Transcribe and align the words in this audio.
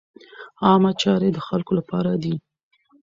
عامه 0.65 0.91
چارې 1.01 1.29
د 1.33 1.37
خلکو 1.47 1.71
له 1.77 1.83
پاره 1.89 2.13
دي. 2.23 2.35